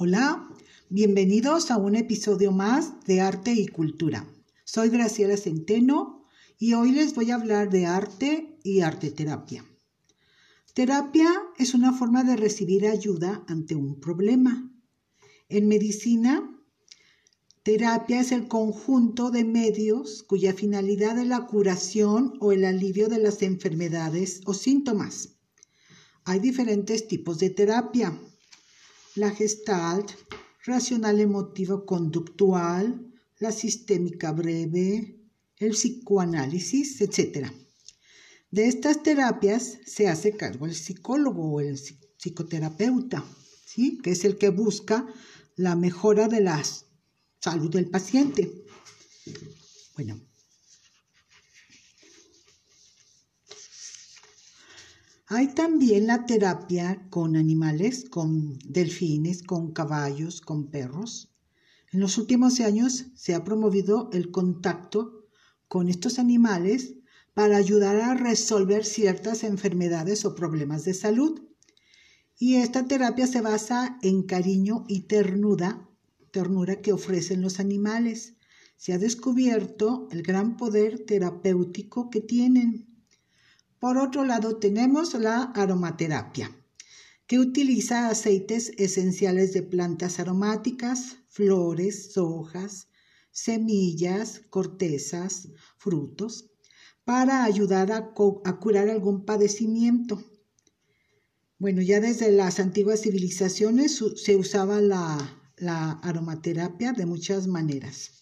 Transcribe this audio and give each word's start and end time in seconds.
Hola, 0.00 0.48
bienvenidos 0.90 1.72
a 1.72 1.76
un 1.76 1.96
episodio 1.96 2.52
más 2.52 3.04
de 3.06 3.20
Arte 3.20 3.50
y 3.50 3.66
Cultura. 3.66 4.32
Soy 4.62 4.90
Graciela 4.90 5.36
Centeno 5.36 6.24
y 6.56 6.74
hoy 6.74 6.92
les 6.92 7.16
voy 7.16 7.32
a 7.32 7.34
hablar 7.34 7.68
de 7.68 7.86
arte 7.86 8.60
y 8.62 8.78
arte 8.82 9.10
terapia. 9.10 9.64
Terapia 10.72 11.28
es 11.58 11.74
una 11.74 11.92
forma 11.92 12.22
de 12.22 12.36
recibir 12.36 12.86
ayuda 12.86 13.42
ante 13.48 13.74
un 13.74 13.98
problema. 13.98 14.72
En 15.48 15.66
medicina, 15.66 16.48
terapia 17.64 18.20
es 18.20 18.30
el 18.30 18.46
conjunto 18.46 19.32
de 19.32 19.42
medios 19.42 20.22
cuya 20.22 20.54
finalidad 20.54 21.18
es 21.18 21.26
la 21.26 21.44
curación 21.46 22.34
o 22.38 22.52
el 22.52 22.64
alivio 22.64 23.08
de 23.08 23.18
las 23.18 23.42
enfermedades 23.42 24.42
o 24.44 24.54
síntomas. 24.54 25.30
Hay 26.22 26.38
diferentes 26.38 27.08
tipos 27.08 27.40
de 27.40 27.50
terapia 27.50 28.16
la 29.18 29.30
gestalt, 29.30 30.12
racional 30.64 31.20
emotivo 31.20 31.84
conductual, 31.84 33.12
la 33.38 33.52
sistémica 33.52 34.32
breve, 34.32 35.18
el 35.56 35.72
psicoanálisis, 35.72 37.00
etc. 37.00 37.48
De 38.50 38.66
estas 38.66 39.02
terapias 39.02 39.78
se 39.86 40.08
hace 40.08 40.36
cargo 40.36 40.66
el 40.66 40.74
psicólogo 40.74 41.52
o 41.52 41.60
el 41.60 41.76
psicoterapeuta, 41.76 43.24
¿sí? 43.66 43.98
que 43.98 44.12
es 44.12 44.24
el 44.24 44.38
que 44.38 44.50
busca 44.50 45.06
la 45.56 45.74
mejora 45.74 46.28
de 46.28 46.40
la 46.40 46.62
salud 47.40 47.70
del 47.70 47.90
paciente. 47.90 48.64
Bueno, 49.94 50.20
Hay 55.30 55.48
también 55.48 56.06
la 56.06 56.24
terapia 56.24 57.06
con 57.10 57.36
animales, 57.36 58.06
con 58.08 58.58
delfines, 58.64 59.42
con 59.42 59.72
caballos, 59.72 60.40
con 60.40 60.70
perros. 60.70 61.34
En 61.92 62.00
los 62.00 62.16
últimos 62.16 62.60
años 62.60 63.08
se 63.14 63.34
ha 63.34 63.44
promovido 63.44 64.08
el 64.14 64.30
contacto 64.30 65.26
con 65.68 65.90
estos 65.90 66.18
animales 66.18 66.94
para 67.34 67.58
ayudar 67.58 67.96
a 67.96 68.14
resolver 68.14 68.86
ciertas 68.86 69.44
enfermedades 69.44 70.24
o 70.24 70.34
problemas 70.34 70.86
de 70.86 70.94
salud. 70.94 71.42
Y 72.38 72.54
esta 72.54 72.86
terapia 72.86 73.26
se 73.26 73.42
basa 73.42 73.98
en 74.00 74.22
cariño 74.22 74.86
y 74.88 75.08
ternura, 75.08 75.86
ternura 76.30 76.80
que 76.80 76.94
ofrecen 76.94 77.42
los 77.42 77.60
animales. 77.60 78.38
Se 78.78 78.94
ha 78.94 78.98
descubierto 78.98 80.08
el 80.10 80.22
gran 80.22 80.56
poder 80.56 81.04
terapéutico 81.04 82.08
que 82.08 82.22
tienen. 82.22 82.97
Por 83.80 83.96
otro 83.96 84.24
lado, 84.24 84.56
tenemos 84.56 85.14
la 85.14 85.42
aromaterapia, 85.54 86.50
que 87.28 87.38
utiliza 87.38 88.08
aceites 88.08 88.72
esenciales 88.76 89.52
de 89.52 89.62
plantas 89.62 90.18
aromáticas, 90.18 91.18
flores, 91.28 92.16
hojas, 92.16 92.88
semillas, 93.30 94.42
cortezas, 94.50 95.48
frutos, 95.76 96.50
para 97.04 97.44
ayudar 97.44 97.92
a, 97.92 98.12
curar 98.14 98.88
algún 98.88 99.24
padecimiento. 99.24 100.24
Bueno, 101.58 101.80
ya 101.80 102.00
desde 102.00 102.32
las 102.32 102.58
antiguas 102.58 103.02
civilizaciones 103.02 104.02
se 104.16 104.36
usaba 104.36 104.80
la 104.80 105.92
aromaterapia 106.02 106.92
de 106.92 107.06
muchas 107.06 107.46
maneras. 107.46 108.17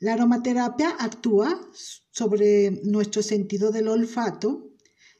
La 0.00 0.14
aromaterapia 0.14 0.90
actúa 0.98 1.70
sobre 2.10 2.82
nuestro 2.84 3.22
sentido 3.22 3.70
del 3.70 3.88
olfato 3.88 4.70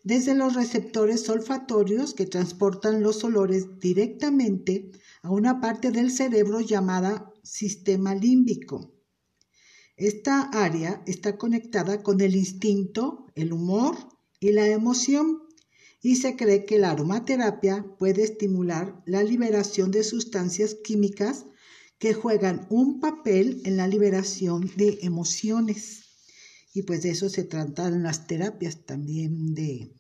desde 0.03 0.35
los 0.35 0.55
receptores 0.55 1.29
olfatorios 1.31 2.13
que 2.13 2.27
transportan 2.27 3.03
los 3.03 3.25
olores 3.25 3.79
directamente 3.79 4.91
a 5.23 5.31
una 5.31 5.61
parte 5.61 5.91
del 5.91 6.11
cerebro 6.11 6.61
llamada 6.61 7.33
sistema 7.43 8.15
límbico. 8.15 8.93
Esta 9.97 10.43
área 10.53 11.03
está 11.07 11.39
conectada 11.39 12.03
con 12.03 12.21
el 12.21 12.35
instinto, 12.35 13.27
el 13.35 13.53
humor 13.53 13.97
y 14.41 14.51
la 14.53 14.67
emoción 14.67 15.45
y 16.03 16.17
se 16.17 16.37
cree 16.37 16.67
que 16.67 16.79
la 16.79 16.91
aromaterapia 16.91 17.87
puede 17.99 18.25
estimular 18.25 19.03
la 19.07 19.23
liberación 19.23 19.91
de 19.91 20.05
sustancias 20.05 20.75
químicas 20.75 21.47
que 21.99 22.15
juegan 22.15 22.67
un 22.71 23.01
papel 23.01 23.61
en 23.65 23.77
la 23.77 23.89
liberación 23.89 24.71
de 24.77 25.01
emociones. 25.03 26.05
Y 26.73 26.83
pues 26.83 27.03
de 27.03 27.11
eso 27.11 27.29
se 27.29 27.45
tratan 27.45 28.03
las 28.03 28.27
terapias 28.27 28.85
también, 28.85 29.55
de, 29.55 29.95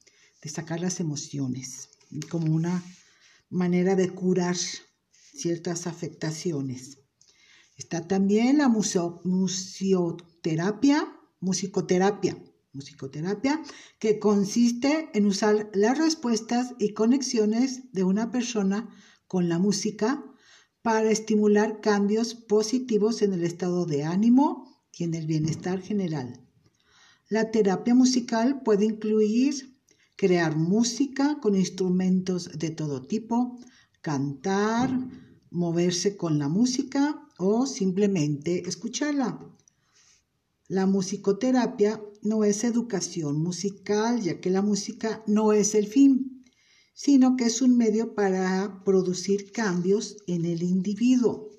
sacar 0.44 0.80
las 0.80 1.00
emociones, 1.00 1.88
como 2.30 2.52
una 2.52 2.82
manera 3.48 3.96
de 3.96 4.10
curar 4.10 4.56
ciertas 5.34 5.86
afectaciones. 5.86 6.98
Está 7.76 8.06
también 8.06 8.58
la 8.58 8.68
museoterapia, 8.68 11.18
musicoterapia, 11.40 12.36
musicoterapia, 12.72 13.62
que 13.98 14.18
consiste 14.18 15.08
en 15.14 15.24
usar 15.26 15.70
las 15.72 15.96
respuestas 15.96 16.74
y 16.78 16.92
conexiones 16.92 17.90
de 17.92 18.04
una 18.04 18.30
persona 18.30 18.94
con 19.26 19.48
la 19.48 19.58
música 19.58 20.22
para 20.84 21.10
estimular 21.10 21.80
cambios 21.80 22.34
positivos 22.34 23.22
en 23.22 23.32
el 23.32 23.42
estado 23.42 23.86
de 23.86 24.04
ánimo 24.04 24.68
y 24.92 25.04
en 25.04 25.14
el 25.14 25.26
bienestar 25.26 25.80
general. 25.80 26.46
La 27.30 27.50
terapia 27.50 27.94
musical 27.94 28.60
puede 28.62 28.84
incluir 28.84 29.78
crear 30.14 30.58
música 30.58 31.38
con 31.40 31.56
instrumentos 31.56 32.50
de 32.58 32.68
todo 32.68 33.00
tipo, 33.06 33.58
cantar, 34.02 34.90
moverse 35.50 36.18
con 36.18 36.38
la 36.38 36.50
música 36.50 37.30
o 37.38 37.64
simplemente 37.64 38.68
escucharla. 38.68 39.40
La 40.68 40.84
musicoterapia 40.84 41.98
no 42.20 42.44
es 42.44 42.62
educación 42.62 43.42
musical, 43.42 44.20
ya 44.20 44.38
que 44.38 44.50
la 44.50 44.60
música 44.60 45.22
no 45.26 45.54
es 45.54 45.74
el 45.74 45.86
fin, 45.86 46.33
sino 46.94 47.36
que 47.36 47.44
es 47.44 47.60
un 47.60 47.76
medio 47.76 48.14
para 48.14 48.82
producir 48.84 49.50
cambios 49.50 50.16
en 50.28 50.44
el 50.44 50.62
individuo, 50.62 51.50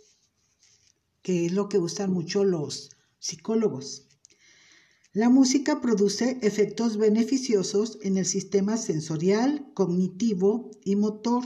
que 1.22 1.46
es 1.46 1.52
lo 1.52 1.68
que 1.68 1.78
usan 1.78 2.12
mucho 2.12 2.46
los 2.46 2.90
psicólogos. 3.20 4.08
La 5.12 5.30
música 5.30 5.82
produce 5.82 6.40
efectos 6.42 6.98
beneficiosos 6.98 8.00
en 8.02 8.18
el 8.18 8.26
sistema 8.26 8.78
sensorial, 8.78 9.72
cognitivo 9.74 10.72
y 10.84 10.96
motor. 10.96 11.46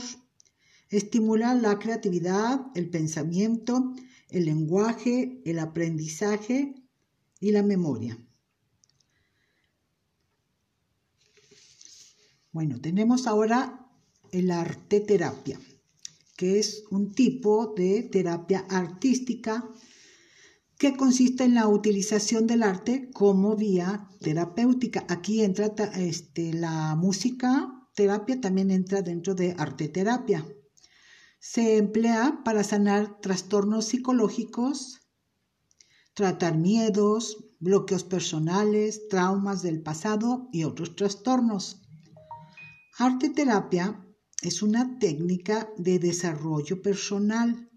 Estimula 0.88 1.54
la 1.54 1.78
creatividad, 1.78 2.66
el 2.74 2.90
pensamiento, 2.90 3.94
el 4.28 4.46
lenguaje, 4.46 5.40
el 5.44 5.60
aprendizaje 5.60 6.74
y 7.38 7.52
la 7.52 7.62
memoria. 7.62 8.18
Bueno, 12.52 12.80
tenemos 12.80 13.28
ahora 13.28 13.79
el 14.32 14.50
arte 14.50 15.00
terapia, 15.00 15.60
que 16.36 16.58
es 16.58 16.84
un 16.90 17.12
tipo 17.12 17.74
de 17.76 18.02
terapia 18.04 18.66
artística 18.68 19.68
que 20.78 20.96
consiste 20.96 21.44
en 21.44 21.54
la 21.54 21.68
utilización 21.68 22.46
del 22.46 22.62
arte 22.62 23.10
como 23.12 23.54
vía 23.54 24.08
terapéutica. 24.20 25.04
Aquí 25.08 25.42
entra 25.42 25.66
este, 25.96 26.54
la 26.54 26.96
música 26.96 27.86
terapia, 27.94 28.40
también 28.40 28.70
entra 28.70 29.02
dentro 29.02 29.34
de 29.34 29.54
arte 29.58 29.88
terapia. 29.88 30.46
Se 31.38 31.76
emplea 31.76 32.40
para 32.44 32.64
sanar 32.64 33.20
trastornos 33.20 33.88
psicológicos, 33.88 35.00
tratar 36.14 36.56
miedos, 36.56 37.36
bloqueos 37.58 38.04
personales, 38.04 39.06
traumas 39.08 39.60
del 39.60 39.82
pasado 39.82 40.48
y 40.50 40.64
otros 40.64 40.96
trastornos. 40.96 41.82
Arte 42.98 43.28
terapia 43.28 44.02
es 44.42 44.62
una 44.62 44.98
técnica 44.98 45.70
de 45.76 45.98
desarrollo 45.98 46.82
personal, 46.82 47.70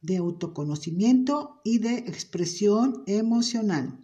de 0.00 0.16
autoconocimiento 0.16 1.60
y 1.64 1.78
de 1.78 1.98
expresión 1.98 3.02
emocional. 3.06 4.00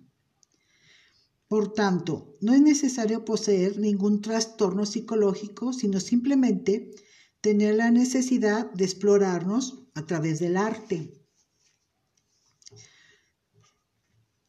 Por 1.49 1.73
tanto, 1.73 2.35
no 2.41 2.53
es 2.53 2.61
necesario 2.61 3.25
poseer 3.25 3.79
ningún 3.79 4.21
trastorno 4.21 4.85
psicológico, 4.85 5.73
sino 5.73 6.01
simplemente 6.01 6.93
tener 7.41 7.77
la 7.77 7.91
necesidad 7.91 8.71
de 8.73 8.85
explorarnos 8.85 9.89
a 9.95 10.05
través 10.07 10.41
del 10.41 10.57
arte. 10.57 11.13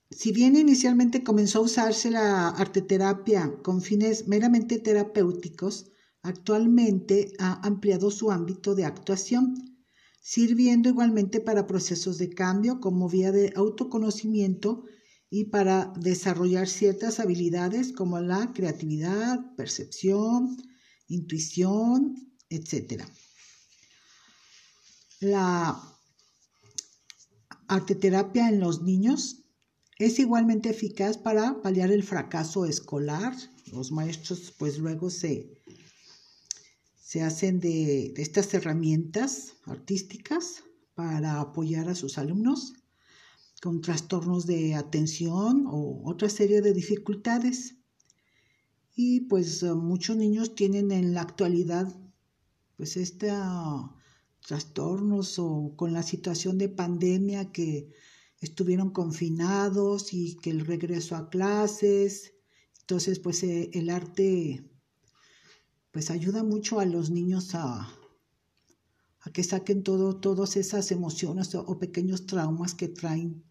Si 0.09 0.31
bien 0.31 0.55
inicialmente 0.55 1.23
comenzó 1.23 1.59
a 1.59 1.63
usarse 1.63 2.09
la 2.09 2.49
arteterapia 2.49 3.61
con 3.61 3.81
fines 3.81 4.27
meramente 4.27 4.79
terapéuticos, 4.79 5.91
Actualmente 6.27 7.31
ha 7.39 7.65
ampliado 7.65 8.11
su 8.11 8.31
ámbito 8.31 8.75
de 8.75 8.83
actuación, 8.83 9.77
sirviendo 10.19 10.89
igualmente 10.89 11.39
para 11.39 11.67
procesos 11.67 12.17
de 12.17 12.29
cambio 12.29 12.81
como 12.81 13.07
vía 13.07 13.31
de 13.31 13.53
autoconocimiento 13.55 14.83
y 15.29 15.45
para 15.45 15.93
desarrollar 15.95 16.67
ciertas 16.67 17.21
habilidades 17.21 17.93
como 17.93 18.19
la 18.19 18.51
creatividad, 18.51 19.39
percepción, 19.55 20.57
intuición, 21.07 22.33
etc. 22.49 23.05
La 25.21 25.81
arteterapia 27.69 28.49
en 28.49 28.59
los 28.59 28.81
niños 28.81 29.45
es 29.97 30.19
igualmente 30.19 30.71
eficaz 30.71 31.17
para 31.17 31.61
paliar 31.61 31.89
el 31.89 32.03
fracaso 32.03 32.65
escolar. 32.65 33.33
Los 33.71 33.93
maestros 33.93 34.53
pues 34.57 34.77
luego 34.77 35.09
se, 35.09 35.56
se 37.07 37.21
hacen 37.21 37.61
de, 37.61 38.13
estas 38.17 38.53
herramientas 38.53 39.53
artísticas 39.63 40.65
para 40.93 41.39
apoyar 41.39 41.87
a 41.87 41.95
sus 41.95 42.17
alumnos 42.17 42.73
con 43.61 43.79
trastornos 43.79 44.45
de 44.45 44.75
atención 44.75 45.67
o 45.69 46.01
otra 46.03 46.27
serie 46.27 46.61
de 46.61 46.73
dificultades. 46.73 47.77
Y 48.93 49.21
pues 49.21 49.63
muchos 49.63 50.17
niños 50.17 50.53
tienen 50.53 50.91
en 50.91 51.13
la 51.13 51.21
actualidad 51.21 51.97
pues 52.75 52.97
este 52.97 53.31
trastornos 54.45 55.39
o 55.39 55.75
con 55.77 55.93
la 55.93 56.03
situación 56.03 56.57
de 56.57 56.67
pandemia 56.67 57.53
que 57.53 57.89
estuvieron 58.41 58.89
confinados 58.89 60.11
y 60.11 60.35
que 60.35 60.49
el 60.49 60.65
regreso 60.65 61.15
a 61.15 61.29
clases. 61.29 62.33
Entonces, 62.81 63.19
pues 63.19 63.43
eh, 63.43 63.69
el 63.71 63.91
arte 63.91 64.69
pues 65.97 66.11
ayuda 66.11 66.43
mucho 66.43 66.79
a 66.79 66.85
los 66.85 67.09
niños 67.09 67.55
a, 67.55 67.91
a 69.21 69.31
que 69.33 69.43
saquen 69.43 69.81
todo, 69.81 70.17
todas 70.17 70.55
esas 70.55 70.91
emociones 70.91 71.55
o, 71.55 71.61
o, 71.61 71.79
pequeños 71.79 72.27
traumas 72.27 72.75
que 72.75 72.87
traen 72.87 73.43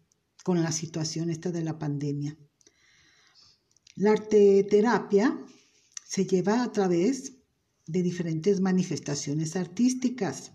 con 0.45 0.63
la 0.63 0.71
situación 0.71 1.29
esta 1.29 1.51
de 1.51 1.61
la 1.61 1.77
pandemia. 1.77 2.37
La 3.95 4.11
arte 4.11 4.63
terapia 4.63 5.37
se 6.05 6.25
lleva 6.25 6.63
a 6.63 6.71
través 6.71 7.33
de 7.85 8.01
diferentes 8.01 8.61
manifestaciones 8.61 9.57
artísticas. 9.57 10.53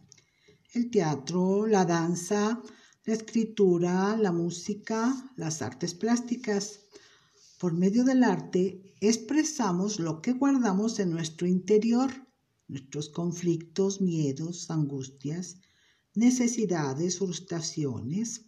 El 0.73 0.91
teatro, 0.91 1.67
la 1.67 1.85
danza, 1.85 2.63
la 3.05 3.13
escritura, 3.13 4.17
la 4.17 4.33
música, 4.33 5.31
las 5.37 5.61
artes 5.61 5.93
plásticas. 5.93 6.81
Por 7.63 7.75
medio 7.75 8.03
del 8.03 8.25
arte 8.25 8.83
expresamos 9.01 10.01
lo 10.01 10.21
que 10.21 10.33
guardamos 10.33 10.99
en 10.99 11.11
nuestro 11.11 11.47
interior, 11.47 12.11
nuestros 12.67 13.09
conflictos, 13.09 14.01
miedos, 14.01 14.69
angustias, 14.69 15.61
necesidades, 16.13 17.19
frustraciones, 17.21 18.47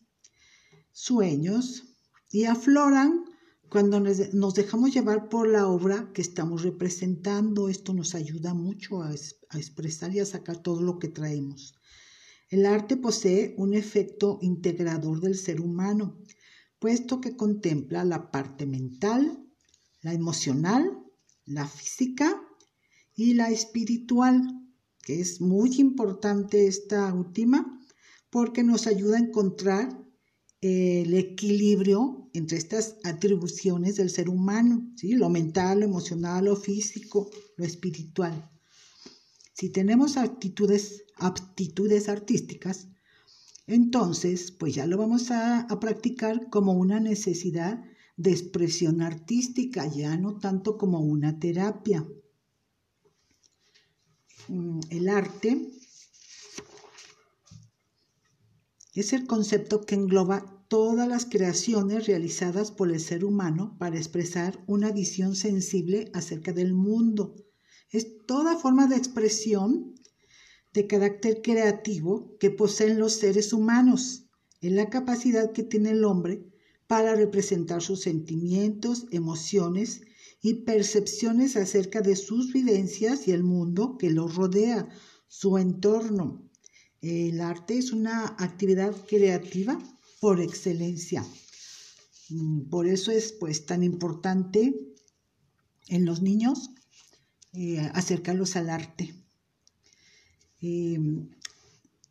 sueños, 0.91 1.97
y 2.29 2.47
afloran 2.47 3.25
cuando 3.69 4.01
nos 4.01 4.55
dejamos 4.55 4.93
llevar 4.93 5.29
por 5.29 5.47
la 5.47 5.69
obra 5.69 6.11
que 6.13 6.21
estamos 6.21 6.65
representando. 6.65 7.69
Esto 7.69 7.95
nos 7.95 8.17
ayuda 8.17 8.53
mucho 8.53 9.01
a, 9.01 9.11
a 9.11 9.59
expresar 9.59 10.13
y 10.13 10.19
a 10.19 10.27
sacar 10.27 10.61
todo 10.61 10.83
lo 10.83 10.99
que 10.99 11.07
traemos. 11.07 11.77
El 12.51 12.67
arte 12.67 12.97
posee 12.97 13.55
un 13.59 13.75
efecto 13.75 14.41
integrador 14.43 15.21
del 15.21 15.37
ser 15.37 15.61
humano, 15.61 16.19
puesto 16.85 17.19
que 17.19 17.35
contempla 17.35 18.05
la 18.05 18.31
parte 18.31 18.67
mental, 18.67 19.43
la 20.03 20.13
emocional, 20.13 21.03
la 21.47 21.67
física 21.67 22.39
y 23.15 23.33
la 23.33 23.49
espiritual, 23.49 24.43
que 25.03 25.19
es 25.19 25.41
muy 25.41 25.77
importante 25.81 26.67
esta 26.67 27.15
última, 27.15 27.81
porque 28.29 28.63
nos 28.63 28.87
ayuda 28.87 29.17
a 29.17 29.21
encontrar 29.21 29.99
el 30.61 31.15
equilibrio 31.15 32.29
entre 32.35 32.59
estas 32.59 32.97
atribuciones 33.03 33.97
del 33.97 34.11
ser 34.11 34.29
humano, 34.29 34.93
¿sí? 34.95 35.15
lo 35.15 35.31
mental, 35.31 35.81
lo 35.81 35.87
emocional, 35.87 36.45
lo 36.45 36.55
físico, 36.55 37.31
lo 37.57 37.65
espiritual. 37.65 38.51
Si 39.55 39.71
tenemos 39.71 40.19
actitudes, 40.19 41.03
aptitudes 41.17 42.11
artísticas, 42.11 42.89
entonces 43.67 44.51
pues 44.53 44.75
ya 44.75 44.87
lo 44.87 44.99
vamos 44.99 45.31
a, 45.31 45.61
a 45.61 45.81
practicar 45.81 46.49
como 46.51 46.73
una 46.73 47.01
necesidad 47.01 47.83
de 48.17 48.31
expresión 48.31 49.03
artística, 49.03 49.87
ya 49.87 50.17
no 50.17 50.39
tanto 50.39 50.79
como 50.79 51.01
una 51.01 51.39
terapia. 51.39 52.07
Mm, 54.49 54.81
el 54.91 55.09
arte 55.09 55.71
es 58.95 59.13
el 59.13 59.27
concepto 59.27 59.85
que 59.85 59.95
engloba 59.95 60.55
todas 60.69 61.09
las 61.09 61.25
creaciones 61.27 62.07
realizadas 62.07 62.71
por 62.71 62.91
el 62.91 63.01
ser 63.01 63.25
humano 63.25 63.77
para 63.79 63.97
expresar 63.97 64.63
una 64.67 64.93
visión 64.93 65.35
sensible 65.35 66.11
acerca 66.15 66.53
del 66.53 66.75
mundo, 66.75 67.37
es 67.91 68.27
toda 68.27 68.57
forma 68.59 68.87
de 68.87 68.97
expresión 68.97 69.95
de 70.75 70.89
carácter 70.89 71.41
creativo 71.41 72.37
que 72.39 72.51
poseen 72.51 72.99
los 72.99 73.15
seres 73.15 73.53
humanos. 73.53 74.25
Es 74.61 74.73
la 74.73 74.91
capacidad 74.91 75.53
que 75.53 75.63
tiene 75.63 75.91
el 75.91 76.05
hombre 76.05 76.45
para 76.89 77.15
representar 77.15 77.81
sus 77.81 78.03
sentimientos, 78.03 79.07
emociones 79.11 80.03
y 80.43 80.65
percepciones 80.65 81.57
acerca 81.57 82.03
de 82.03 82.17
sus 82.17 82.53
vivencias 82.53 83.29
y 83.29 83.31
el 83.31 83.45
mundo 83.45 83.97
que 83.99 84.11
los 84.11 84.35
rodea, 84.35 84.89
su 85.29 85.59
entorno. 85.59 86.51
El 87.01 87.41
arte 87.41 87.79
es 87.79 87.93
una 87.93 88.35
actividad 88.39 88.95
creativa 89.07 89.79
por 90.21 90.41
excelencia. 90.41 91.25
Mm, 92.31 92.63
por 92.69 92.89
eso 92.89 93.13
es 93.13 93.33
pues 93.33 93.65
tan 93.65 93.83
importante 93.85 94.75
en 95.89 96.05
los 96.05 96.21
niños 96.21 96.71
eh, 97.53 97.79
acercarlos 97.95 98.57
al 98.57 98.71
arte. 98.71 99.24
Eh, 100.67 100.99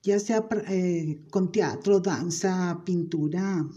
ya 0.03 0.19
sea 0.19 0.47
eh, 0.69 1.25
con 1.31 1.51
teatro, 1.51 1.99
danza, 1.99 2.83
pintura. 2.85 3.67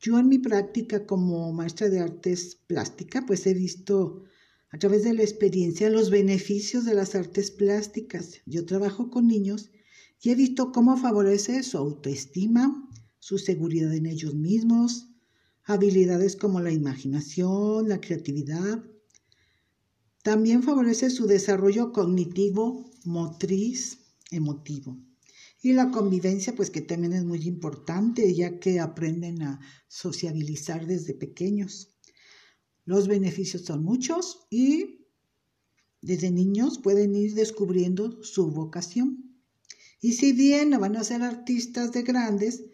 Yo 0.00 0.20
en 0.20 0.28
mi 0.28 0.38
práctica 0.38 1.04
como 1.04 1.52
maestra 1.52 1.88
de 1.88 1.98
artes 1.98 2.56
plástica, 2.68 3.24
pues 3.26 3.44
he 3.48 3.54
visto 3.54 4.22
a 4.70 4.78
través 4.78 5.02
de 5.02 5.14
la 5.14 5.22
experiencia 5.22 5.90
los 5.90 6.10
beneficios 6.10 6.84
de 6.84 6.94
las 6.94 7.16
artes 7.16 7.50
plásticas. 7.50 8.40
Yo 8.46 8.64
trabajo 8.66 9.10
con 9.10 9.26
niños 9.26 9.70
y 10.22 10.30
he 10.30 10.36
visto 10.36 10.70
cómo 10.70 10.96
favorece 10.96 11.64
su 11.64 11.78
autoestima, 11.78 12.88
su 13.18 13.38
seguridad 13.38 13.92
en 13.92 14.06
ellos 14.06 14.34
mismos, 14.34 15.08
habilidades 15.64 16.36
como 16.36 16.60
la 16.60 16.70
imaginación, 16.70 17.88
la 17.88 18.00
creatividad, 18.00 18.84
también 20.22 20.62
favorece 20.62 21.10
su 21.10 21.26
desarrollo 21.26 21.92
cognitivo, 21.92 22.90
motriz, 23.04 24.00
emotivo. 24.30 24.98
Y 25.62 25.72
la 25.74 25.90
convivencia, 25.90 26.54
pues 26.54 26.70
que 26.70 26.80
también 26.80 27.12
es 27.12 27.24
muy 27.24 27.46
importante, 27.46 28.34
ya 28.34 28.58
que 28.58 28.80
aprenden 28.80 29.42
a 29.42 29.60
sociabilizar 29.88 30.86
desde 30.86 31.14
pequeños. 31.14 31.94
Los 32.84 33.08
beneficios 33.08 33.64
son 33.64 33.84
muchos 33.84 34.46
y 34.50 35.06
desde 36.00 36.30
niños 36.30 36.78
pueden 36.78 37.14
ir 37.14 37.34
descubriendo 37.34 38.22
su 38.22 38.50
vocación. 38.50 39.38
Y 40.00 40.14
si 40.14 40.32
bien 40.32 40.70
no 40.70 40.80
van 40.80 40.96
a 40.96 41.04
ser 41.04 41.22
artistas 41.22 41.92
de 41.92 42.02
grandes, 42.02 42.64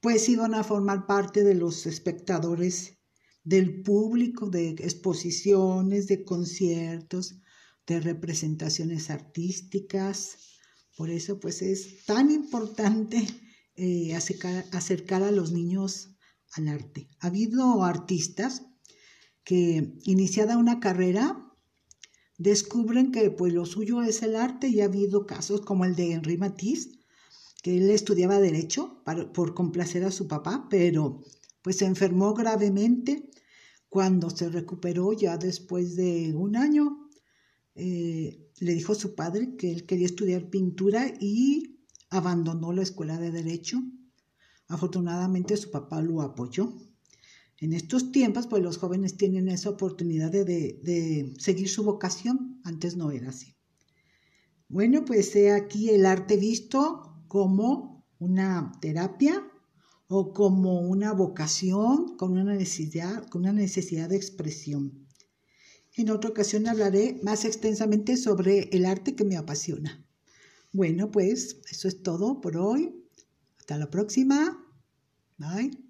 pues 0.00 0.24
sí 0.24 0.36
van 0.36 0.54
a 0.54 0.62
formar 0.62 1.06
parte 1.06 1.42
de 1.42 1.54
los 1.54 1.86
espectadores 1.86 2.98
del 3.44 3.82
público, 3.82 4.50
de 4.50 4.70
exposiciones, 4.70 6.06
de 6.06 6.22
conciertos, 6.24 7.40
de 7.86 8.00
representaciones 8.00 9.08
artísticas. 9.08 10.55
Por 10.96 11.10
eso 11.10 11.38
pues 11.38 11.62
es 11.62 12.04
tan 12.04 12.30
importante 12.30 13.26
eh, 13.76 14.14
acercar, 14.14 14.64
acercar 14.72 15.22
a 15.22 15.30
los 15.30 15.52
niños 15.52 16.10
al 16.54 16.68
arte. 16.68 17.08
Ha 17.20 17.28
habido 17.28 17.84
artistas 17.84 18.62
que 19.44 19.94
iniciada 20.04 20.56
una 20.56 20.80
carrera 20.80 21.46
descubren 22.38 23.12
que 23.12 23.30
pues 23.30 23.52
lo 23.52 23.66
suyo 23.66 24.02
es 24.02 24.22
el 24.22 24.36
arte 24.36 24.68
y 24.68 24.80
ha 24.80 24.86
habido 24.86 25.26
casos 25.26 25.60
como 25.60 25.84
el 25.84 25.94
de 25.94 26.12
Henri 26.12 26.36
Matisse, 26.36 26.98
que 27.62 27.78
él 27.78 27.90
estudiaba 27.90 28.38
derecho 28.38 29.02
por 29.32 29.54
complacer 29.54 30.04
a 30.04 30.10
su 30.10 30.28
papá, 30.28 30.66
pero 30.70 31.22
pues 31.62 31.76
se 31.76 31.86
enfermó 31.86 32.34
gravemente 32.34 33.30
cuando 33.88 34.30
se 34.30 34.48
recuperó 34.48 35.12
ya 35.12 35.36
después 35.36 35.96
de 35.96 36.34
un 36.34 36.56
año, 36.56 37.08
eh, 37.74 38.45
le 38.58 38.74
dijo 38.74 38.94
su 38.94 39.14
padre 39.14 39.56
que 39.56 39.70
él 39.70 39.86
quería 39.86 40.06
estudiar 40.06 40.48
pintura 40.48 41.12
y 41.20 41.78
abandonó 42.10 42.72
la 42.72 42.82
escuela 42.82 43.18
de 43.18 43.30
derecho. 43.30 43.82
Afortunadamente 44.68 45.56
su 45.56 45.70
papá 45.70 46.00
lo 46.00 46.22
apoyó. 46.22 46.72
En 47.58 47.72
estos 47.72 48.12
tiempos, 48.12 48.46
pues 48.46 48.62
los 48.62 48.78
jóvenes 48.78 49.16
tienen 49.16 49.48
esa 49.48 49.70
oportunidad 49.70 50.30
de, 50.30 50.44
de 50.44 51.34
seguir 51.38 51.68
su 51.68 51.84
vocación. 51.84 52.60
Antes 52.64 52.96
no 52.96 53.10
era 53.10 53.30
así. 53.30 53.54
Bueno, 54.68 55.04
pues 55.04 55.34
he 55.36 55.52
aquí 55.52 55.90
el 55.90 56.04
arte 56.04 56.36
visto 56.36 57.22
como 57.28 58.04
una 58.18 58.72
terapia 58.80 59.46
o 60.08 60.32
como 60.32 60.80
una 60.80 61.12
vocación 61.12 62.16
con 62.16 62.32
una 62.32 62.54
necesidad, 62.54 63.26
con 63.28 63.42
una 63.42 63.52
necesidad 63.52 64.08
de 64.08 64.16
expresión. 64.16 65.05
En 65.96 66.10
otra 66.10 66.30
ocasión 66.30 66.68
hablaré 66.68 67.18
más 67.22 67.44
extensamente 67.44 68.16
sobre 68.16 68.68
el 68.72 68.84
arte 68.84 69.16
que 69.16 69.24
me 69.24 69.36
apasiona. 69.36 70.04
Bueno, 70.72 71.10
pues 71.10 71.60
eso 71.70 71.88
es 71.88 72.02
todo 72.02 72.40
por 72.42 72.58
hoy. 72.58 72.94
Hasta 73.58 73.78
la 73.78 73.90
próxima. 73.90 74.62
Bye. 75.38 75.85